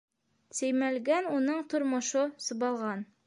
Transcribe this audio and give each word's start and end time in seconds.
Сеймәлгән 0.59 1.29
уның 1.35 1.61
тормошо, 1.75 2.27
сыбалған. 2.49 3.11